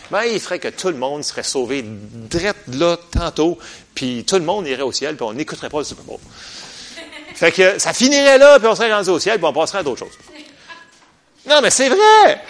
[0.09, 3.59] ben, il ferait que tout le monde serait sauvé direct là, tantôt,
[3.93, 6.17] puis tout le monde irait au ciel, puis on n'écouterait pas le Super Bowl.
[7.35, 9.83] Fait que ça finirait là, puis on serait rendu au ciel, puis on passerait à
[9.83, 10.17] d'autres choses.
[11.47, 12.41] Non, mais c'est vrai!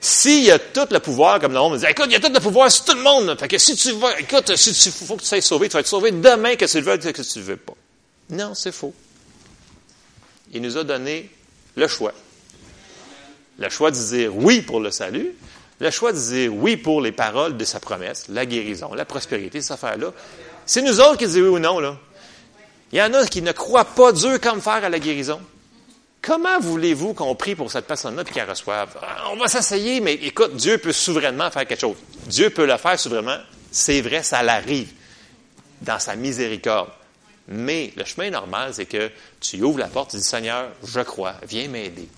[0.00, 2.20] S'il y a tout le pouvoir, comme le monde me dit, écoute, il y a
[2.20, 3.38] tout le pouvoir sur tout le monde.
[3.38, 5.80] Fait que si tu vas, écoute, si tu, faut que tu sois sauvé, tu vas
[5.80, 7.74] être sauvé demain que tu le veux, que tu ne veux pas.
[8.30, 8.94] Non, c'est faux.
[10.52, 11.30] Il nous a donné
[11.76, 12.12] le choix.
[13.58, 15.34] Le choix de dire oui pour le salut,
[15.80, 19.60] le choix de dire oui pour les paroles de sa promesse, la guérison, la prospérité,
[19.60, 20.12] cette affaire-là.
[20.64, 21.96] C'est nous autres qui disons oui ou non, là.
[22.92, 25.40] Il y en a qui ne croient pas Dieu comme faire à la guérison.
[26.22, 28.96] Comment voulez-vous qu'on prie pour cette personne-là et qu'elle reçoive?
[29.02, 31.96] Ah, on va s'essayer, mais écoute, Dieu peut souverainement faire quelque chose.
[32.26, 33.38] Dieu peut le faire souverainement.
[33.70, 34.92] C'est vrai, ça l'arrive
[35.82, 36.88] dans sa miséricorde.
[37.48, 41.34] Mais le chemin normal, c'est que tu ouvres la porte, tu dis Seigneur, je crois,
[41.46, 42.08] viens m'aider.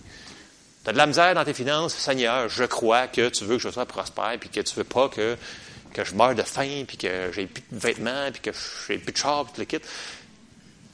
[0.84, 3.62] Tu as de la misère dans tes finances, Seigneur, je crois que tu veux que
[3.62, 5.36] je sois prospère, puis que tu veux pas que,
[5.92, 8.50] que je meure de faim, puis que j'ai plus de vêtements, puis que
[8.88, 9.84] j'ai plus de char, puis tout le kit.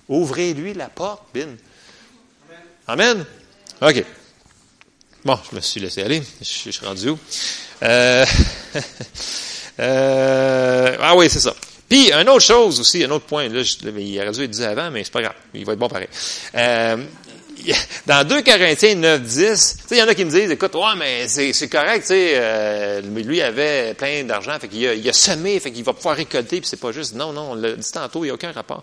[0.08, 1.56] Ouvrez-lui la porte, bin.
[2.86, 3.24] Amen.
[3.80, 4.04] OK.
[5.24, 6.22] Bon, je me suis laissé aller.
[6.40, 7.18] Je, suis rendu où?
[7.82, 8.26] Euh,
[9.80, 11.54] euh, ah oui, c'est ça.
[11.88, 14.90] Puis, une autre chose aussi, un autre point, là, il aurait dû être dit avant,
[14.90, 16.08] mais c'est pas grave, il va être bon pareil.
[16.54, 16.96] Euh,
[18.06, 21.28] dans 2 Corinthiens 9, 10, il y en a qui me disent, écoute, ouais, mais
[21.28, 25.60] c'est correct, tu sais, euh, lui avait plein d'argent, fait qu'il a, il a semé,
[25.60, 28.24] fait qu'il va pouvoir récolter, puis c'est pas juste, non, non, on l'a dit tantôt,
[28.24, 28.82] il n'y a aucun rapport.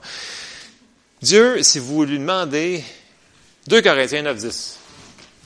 [1.22, 2.84] Dieu, si vous lui demandez,
[3.68, 4.78] 2 Corinthiens 9, 10.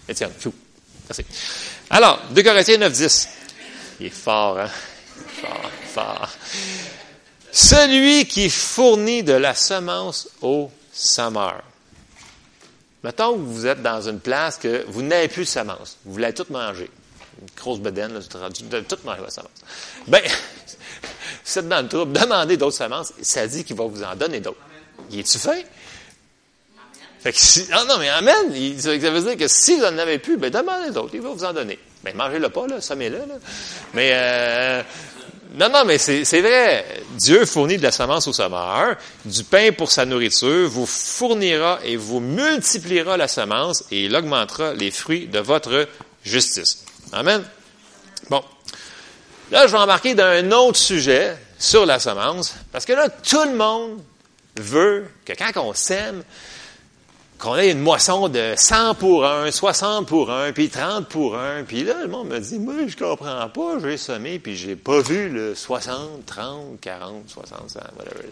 [0.08, 0.54] Étienne, fou.
[1.10, 1.26] Merci.
[1.90, 3.30] Alors, 2 Corinthiens 9, 10.
[4.00, 4.70] Il est fort, hein?
[5.42, 6.30] Fort, fort.
[7.56, 11.64] Celui qui fournit de la semence au semeur.
[13.02, 15.96] Mettons que vous êtes dans une place que vous n'avez plus de semence.
[16.04, 16.92] Vous voulez tout manger.
[17.40, 19.52] Une grosse bedaine, là, vous tout manger la semence.
[20.06, 20.20] Bien,
[21.46, 23.14] vous êtes dans le trouble, demandez d'autres semences.
[23.22, 24.60] Ça dit qu'il va vous en donner d'autres.
[25.12, 25.66] Y est-tu fait?
[27.22, 28.36] Fait que si, ah non, mais Amen.
[28.78, 31.12] Ça veut dire que si vous n'en avez plus, ben demandez d'autres.
[31.14, 31.80] Il va vous en donner.
[32.04, 33.20] Mais ben, mangez-le pas, là, semez-le.
[33.20, 33.36] Là.
[33.94, 34.84] Mais euh,
[35.58, 36.86] non, non, mais c'est vrai.
[37.12, 41.96] Dieu fournit de la semence au semeur, du pain pour sa nourriture, vous fournira et
[41.96, 45.88] vous multipliera la semence et il augmentera les fruits de votre
[46.24, 46.86] justice.
[47.14, 47.44] Amen.
[48.30, 48.44] Bon.
[49.52, 53.44] Là, je vais embarquer dans un autre sujet sur la semence, parce que là, tout
[53.44, 54.02] le monde
[54.58, 56.24] veut que quand on sème,
[57.46, 61.64] qu'on ait une moisson de 100 pour 1, 60 pour 1, puis 30 pour 1.
[61.64, 65.00] Puis là, le monde me dit, moi, je comprends pas, j'ai semé, puis j'ai pas
[65.00, 68.28] vu le 60, 30, 40, 60, 100, whatever.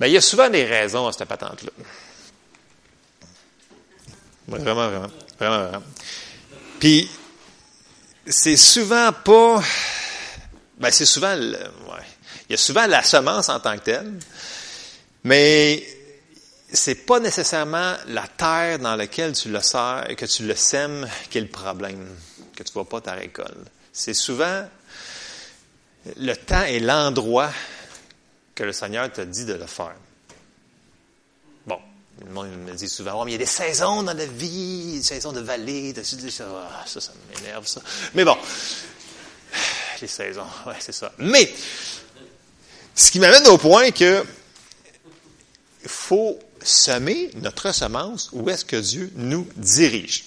[0.00, 1.70] Mais il y a souvent des raisons à cette patente-là.
[4.48, 5.06] Vraiment, vraiment,
[5.38, 5.84] vraiment, vraiment.
[6.80, 7.08] Puis,
[8.26, 9.62] c'est souvent pas...
[10.78, 11.36] Ben, c'est souvent...
[11.36, 12.06] ouais.
[12.48, 14.12] Il y a souvent la semence en tant que telle,
[15.22, 15.86] mais
[16.72, 21.38] c'est pas nécessairement la terre dans laquelle tu le sers, que tu le sèmes qui
[21.38, 22.06] est le problème,
[22.54, 23.56] que tu vois pas ta récolte.
[23.92, 24.68] C'est souvent
[26.16, 27.50] le temps et l'endroit
[28.54, 29.94] que le Seigneur t'a dit de le faire.
[31.66, 31.78] Bon,
[32.24, 35.02] le monde me dit souvent, mais il y a des saisons dans la vie, des
[35.02, 36.02] saisons de vallée, de...
[36.02, 37.82] ça, ah, ça, ça m'énerve, ça.
[38.14, 38.36] Mais bon,
[40.00, 41.12] les saisons, ouais, c'est ça.
[41.18, 41.52] Mais,
[42.94, 44.24] Ce qui m'amène au point que
[45.86, 50.24] faut semer notre semence où est-ce que Dieu nous dirige.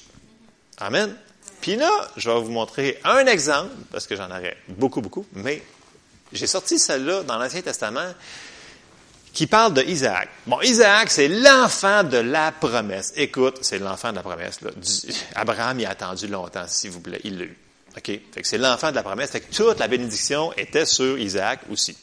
[0.77, 1.15] Amen.
[1.61, 5.63] Puis là, je vais vous montrer un exemple, parce que j'en aurais beaucoup, beaucoup, mais
[6.33, 8.13] j'ai sorti celle-là dans l'Ancien Testament
[9.31, 10.29] qui parle de Isaac.
[10.45, 13.13] Bon, Isaac, c'est l'enfant de la promesse.
[13.15, 14.59] Écoute, c'est l'enfant de la promesse.
[15.35, 17.21] Abraham y a attendu longtemps, s'il vous plaît.
[17.23, 17.57] Il l'a eu.
[17.97, 18.19] OK?
[18.43, 19.31] C'est l'enfant de la promesse.
[19.31, 21.97] Fait que toute la bénédiction était sur Isaac aussi.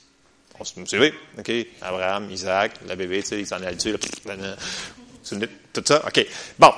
[0.61, 0.79] On se?
[1.39, 1.53] OK?
[1.81, 3.97] Abraham, Isaac, la bébé, tu sais, il s'en est dessus.
[5.73, 6.05] Tout ça?
[6.07, 6.27] OK.
[6.59, 6.73] Bon.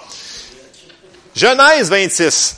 [1.35, 2.57] Genèse 26.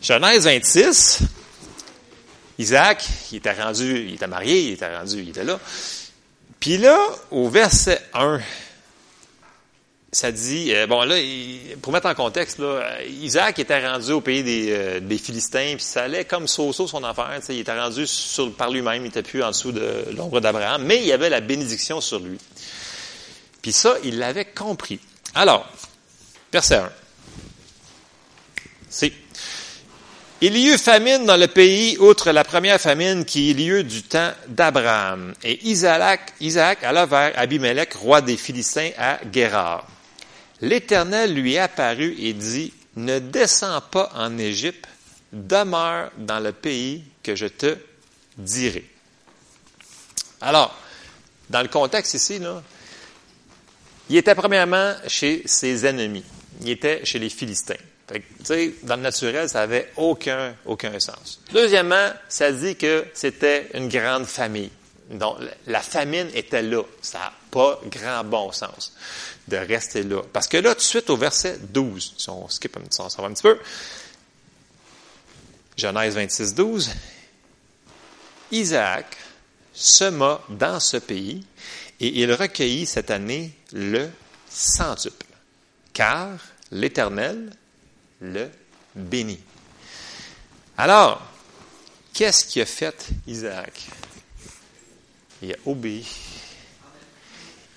[0.00, 1.18] Genèse 26.
[2.58, 5.60] Isaac, il était rendu, il était marié, il était rendu, il était là.
[6.58, 6.98] Puis là,
[7.30, 8.40] au verset 1,
[10.14, 11.16] ça dit, euh, bon là,
[11.80, 16.02] pour mettre en contexte, là, Isaac était rendu au pays des, euh, Philistins, puis ça
[16.02, 17.40] allait comme sauceau son affaire.
[17.48, 18.04] Il était rendu
[18.58, 21.40] par lui-même, il n'était plus en dessous de l'ombre d'Abraham, mais il y avait la
[21.40, 22.36] bénédiction sur lui.
[23.62, 25.00] Puis ça, il l'avait compris.
[25.34, 25.66] Alors,
[26.52, 26.90] verset 1.
[28.90, 29.12] C'est
[30.42, 34.02] il y eut famine dans le pays, outre la première famine qui eut lieu du
[34.02, 35.34] temps d'Abraham.
[35.44, 39.86] Et Isaac, Isaac alla vers Abimelech, roi des Philistins, à Guérard.
[40.62, 44.86] L'Éternel lui apparut et dit, Ne descends pas en Égypte,
[45.32, 47.76] demeure dans le pays que je te
[48.36, 48.84] dirai.
[50.40, 50.76] Alors,
[51.50, 52.40] dans le contexte ici,
[54.08, 56.24] il était premièrement chez ses ennemis.
[56.62, 57.74] Il était chez les Philistins
[58.82, 61.40] dans le naturel, ça n'avait aucun, aucun sens.
[61.52, 64.70] Deuxièmement, ça dit que c'était une grande famille.
[65.10, 66.82] Donc, la famine était là.
[67.00, 68.94] Ça n'a pas grand bon sens
[69.48, 70.22] de rester là.
[70.32, 73.08] Parce que là, tout de suite, au verset 12, si on skip un petit, on
[73.08, 73.58] va un petit peu,
[75.76, 76.90] Genèse 26, 12,
[78.52, 79.16] Isaac
[79.72, 81.44] sema dans ce pays
[81.98, 84.10] et il recueillit cette année le
[84.48, 85.26] centuple.
[85.92, 86.38] Car
[86.70, 87.50] l'Éternel
[88.20, 88.50] le
[88.94, 89.40] bénit.
[90.76, 91.22] Alors,
[92.12, 93.72] qu'est-ce qui a fait Isaac?
[95.42, 96.06] Il a obéi.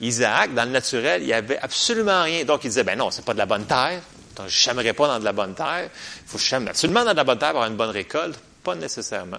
[0.01, 2.43] Isaac, dans le naturel, il n'y avait absolument rien.
[2.43, 4.01] Donc, il disait, ben non, c'est pas de la bonne terre.
[4.47, 5.89] Je ne pas dans de la bonne terre.
[5.89, 8.37] Il faut que je absolument dans de la bonne terre pour avoir une bonne récolte.
[8.63, 9.37] Pas nécessairement.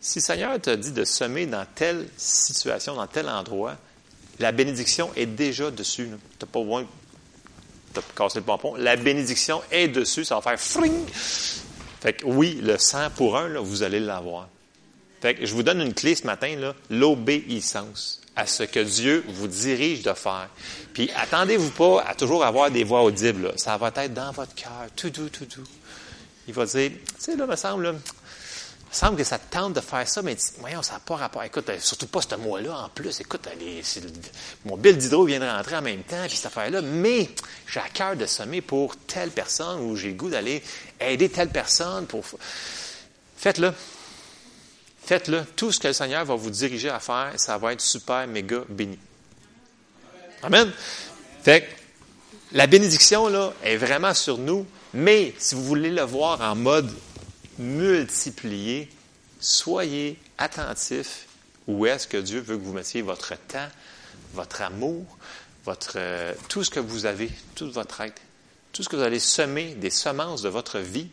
[0.00, 3.76] Si le Seigneur t'a dit de semer dans telle situation, dans tel endroit,
[4.38, 6.10] la bénédiction est déjà dessus.
[6.38, 6.86] Tu n'as pas besoin
[7.92, 11.06] t'as cassé le pompon, la bénédiction est dessus, ça va faire fring.
[12.00, 14.48] Fait que oui, le 100 pour un, là, vous allez l'avoir.
[15.20, 19.48] Fait que je vous donne une clé ce matin, l'obéissance à ce que Dieu vous
[19.48, 20.48] dirige de faire.
[20.94, 23.52] Puis attendez-vous pas à toujours avoir des voix audibles.
[23.56, 25.66] Ça va être dans votre cœur, tout doux, tout doux.
[26.46, 29.80] Il va dire, tu sais, là, me semble, il semble que ça te tente de
[29.80, 31.42] faire ça, mais voyons, ça n'a pas rapport.
[31.42, 33.20] Écoute, euh, surtout pas ce mois-là en plus.
[33.20, 33.48] Écoute,
[34.64, 37.28] mon bill d'hydro vient de rentrer en même temps, puis cette affaire-là, mais
[37.66, 40.62] j'ai à cœur de semer pour telle personne ou j'ai le goût d'aller
[41.00, 42.24] aider telle personne pour.
[43.36, 43.72] Faites-le.
[45.08, 45.42] Faites-le.
[45.56, 48.60] Tout ce que le Seigneur va vous diriger à faire, ça va être super, méga
[48.68, 48.98] béni.
[50.42, 50.70] Amen.
[51.42, 51.66] Fait
[52.52, 56.92] la bénédiction, là, est vraiment sur nous, mais si vous voulez le voir en mode
[57.58, 58.90] multiplier,
[59.40, 61.24] soyez attentifs
[61.66, 63.68] où est-ce que Dieu veut que vous mettiez votre temps,
[64.34, 65.06] votre amour,
[65.64, 68.20] votre, euh, tout ce que vous avez, toute votre être,
[68.74, 71.08] tout ce que vous allez semer, des semences de votre vie,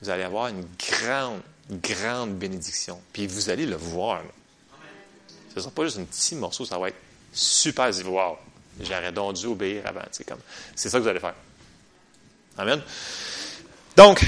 [0.00, 3.00] vous allez avoir une grande, grande bénédiction.
[3.12, 4.22] Puis vous allez le voir.
[5.50, 6.96] Ce ne sera pas juste un petit morceau, ça va être
[7.32, 8.38] super wow,
[8.80, 10.02] J'aurais donc dû obéir avant.
[10.10, 10.40] C'est comme,
[10.74, 11.34] c'est ça que vous allez faire.
[12.56, 12.80] Amen.
[13.96, 14.24] Donc,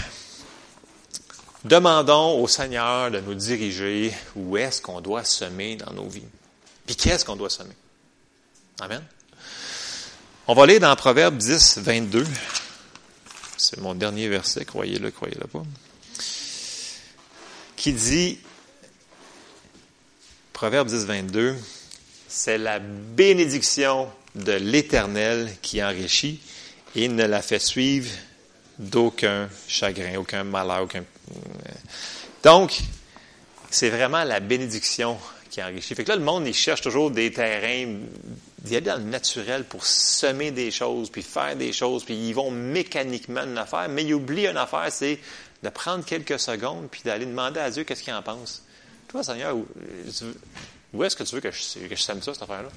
[1.65, 6.29] Demandons au Seigneur de nous diriger où est-ce qu'on doit semer dans nos vies.
[6.85, 7.75] Puis qu'est-ce qu'on doit semer?
[8.81, 9.03] Amen.
[10.47, 12.27] On va aller dans Proverbe 10, 22.
[13.57, 15.63] C'est mon dernier verset, croyez-le, croyez-le pas.
[17.77, 18.39] Qui dit,
[20.53, 21.57] Proverbe 10, 22,
[22.29, 26.41] c'est la bénédiction de l'Éternel qui enrichit
[26.97, 28.11] et ne la fait suivre
[28.79, 31.05] d'aucun chagrin, aucun malheur, aucun
[32.45, 32.79] donc,
[33.71, 35.95] c'est vraiment la bénédiction qui enrichit.
[35.95, 38.01] Fait que là, le monde, il cherche toujours des terrains,
[38.59, 42.35] d'y aller dans le naturel pour semer des choses, puis faire des choses, puis ils
[42.35, 45.19] vont mécaniquement une affaire, mais ils oublient une affaire, c'est
[45.65, 48.63] de prendre quelques secondes, puis d'aller demander à Dieu qu'est-ce qu'il en pense.
[49.09, 52.69] Toi, Seigneur, où, est-ce que tu veux que je, sème ça, cette affaire-là?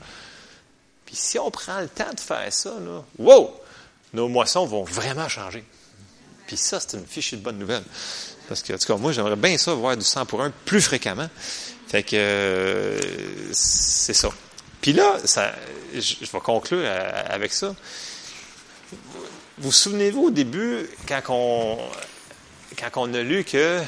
[1.06, 3.54] Puis si on prend le temps de faire ça, là, wow!
[4.14, 5.66] Nos moissons vont vraiment changer.
[6.48, 7.84] Puis ça, c'est une fichue de bonne nouvelle.
[8.48, 10.82] Parce que, en tout cas, moi, j'aimerais bien ça voir du 100 pour 1 plus
[10.82, 11.30] fréquemment.
[11.90, 12.98] Fait que
[13.52, 14.30] c'est ça.
[14.80, 15.18] Puis là,
[15.94, 17.76] je, je vais conclure euh, avec ça.
[19.58, 21.78] Vous souvenez-vous au début, quand on,
[22.78, 23.82] quand on a lu que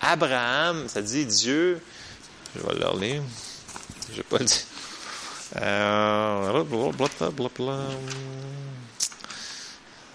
[0.00, 1.80] Abraham, ça dit Dieu,
[2.56, 3.22] je vais le lire,
[4.10, 4.56] je vais pas le dire.
[5.56, 6.64] Euh,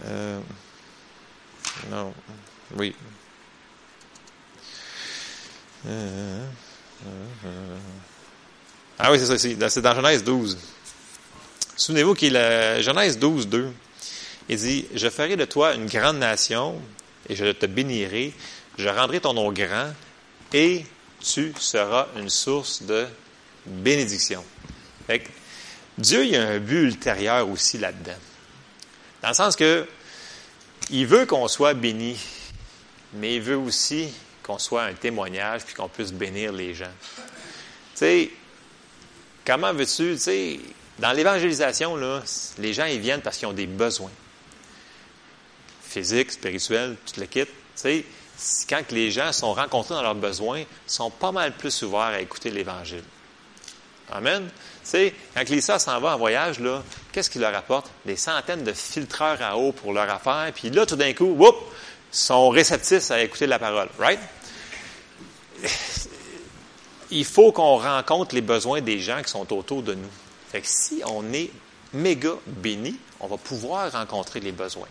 [0.05, 0.39] euh,
[1.89, 2.13] non,
[2.77, 2.95] oui.
[5.85, 6.45] Euh,
[8.99, 10.57] ah oui, c'est ça, c'est dans Genèse 12.
[11.75, 13.73] Souvenez-vous qu'il Genèse 12, 2.
[14.49, 16.79] Il dit, je ferai de toi une grande nation
[17.29, 18.33] et je te bénirai,
[18.77, 19.91] je rendrai ton nom grand
[20.53, 20.85] et
[21.19, 23.07] tu seras une source de
[23.65, 24.43] bénédiction.
[25.97, 28.17] Dieu, il a un but ultérieur aussi là-dedans.
[29.21, 29.87] Dans le sens que
[30.89, 32.19] il veut qu'on soit béni,
[33.13, 34.11] mais il veut aussi
[34.41, 36.91] qu'on soit un témoignage puis qu'on puisse bénir les gens.
[37.15, 37.21] Tu
[37.95, 38.31] sais,
[39.45, 40.59] comment veux-tu, tu sais,
[40.99, 41.97] dans l'évangélisation,
[42.57, 44.11] les gens, ils viennent parce qu'ils ont des besoins
[45.93, 47.45] physiques, spirituels, tout le kit.
[48.67, 52.19] Quand les gens sont rencontrés dans leurs besoins, ils sont pas mal plus ouverts à
[52.19, 53.03] écouter l'Évangile.
[54.11, 54.49] Amen.
[54.91, 56.59] Quand Lisa s'en va en voyage,
[57.11, 57.89] qu'est-ce qu'il leur apporte?
[58.05, 60.51] Des centaines de filtreurs à eau pour leur affaire.
[60.53, 61.55] Puis là, tout d'un coup, whoop,
[62.11, 63.89] sont réceptifs à écouter la parole.
[63.97, 64.19] Right?
[67.11, 70.11] Il faut qu'on rencontre les besoins des gens qui sont autour de nous.
[70.51, 71.49] Fait si on est
[71.93, 74.87] méga béni, on va pouvoir rencontrer les besoins.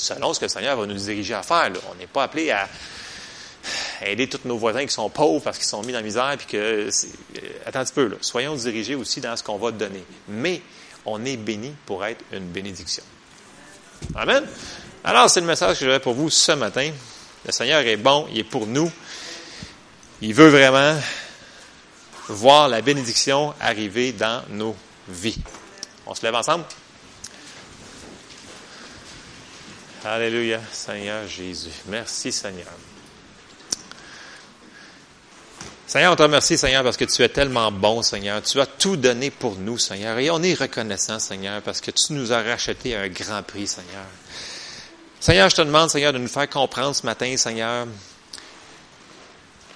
[0.00, 1.70] Selon ce que le Seigneur va nous diriger à faire.
[1.90, 2.66] On n'est pas appelé à
[4.02, 6.46] aider tous nos voisins qui sont pauvres parce qu'ils sont mis dans la misère, puis
[6.46, 6.90] que, euh,
[7.66, 8.16] attends un petit peu, là.
[8.22, 10.02] soyons dirigés aussi dans ce qu'on va donner.
[10.28, 10.62] Mais
[11.04, 13.02] on est béni pour être une bénédiction.
[14.14, 14.44] Amen.
[15.04, 16.90] Alors, c'est le message que j'avais pour vous ce matin.
[17.44, 18.90] Le Seigneur est bon, il est pour nous.
[20.22, 20.98] Il veut vraiment
[22.28, 24.74] voir la bénédiction arriver dans nos
[25.08, 25.38] vies.
[26.06, 26.64] On se lève ensemble?
[30.02, 31.68] Alléluia, Seigneur Jésus.
[31.86, 32.72] Merci, Seigneur.
[35.86, 38.40] Seigneur, on te remercie, Seigneur, parce que tu es tellement bon, Seigneur.
[38.42, 40.18] Tu as tout donné pour nous, Seigneur.
[40.18, 44.06] Et on est reconnaissant, Seigneur, parce que tu nous as racheté un grand prix, Seigneur.
[45.18, 47.86] Seigneur, je te demande, Seigneur, de nous faire comprendre ce matin, Seigneur,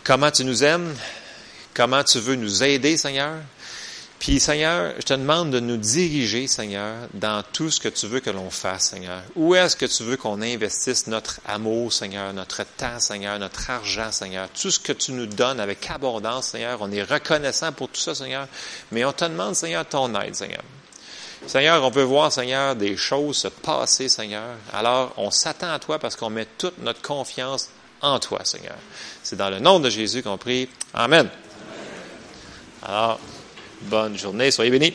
[0.04, 0.96] comment tu nous aimes,
[1.74, 3.34] comment tu veux nous aider, Seigneur.
[4.18, 8.20] Puis, Seigneur, je te demande de nous diriger, Seigneur, dans tout ce que tu veux
[8.20, 9.22] que l'on fasse, Seigneur.
[9.36, 14.10] Où est-ce que tu veux qu'on investisse notre amour, Seigneur, notre temps, Seigneur, notre argent,
[14.12, 14.48] Seigneur?
[14.48, 16.78] Tout ce que tu nous donnes avec abondance, Seigneur.
[16.80, 18.48] On est reconnaissant pour tout ça, Seigneur.
[18.92, 20.62] Mais on te demande, Seigneur, ton aide, Seigneur.
[21.46, 24.56] Seigneur, on veut voir, Seigneur, des choses se passer, Seigneur.
[24.72, 27.68] Alors, on s'attend à toi parce qu'on met toute notre confiance
[28.00, 28.76] en toi, Seigneur.
[29.22, 30.68] C'est dans le nom de Jésus qu'on prie.
[30.94, 31.28] Amen.
[32.82, 33.20] Alors,
[33.84, 34.94] bonne journée, soyez bénis.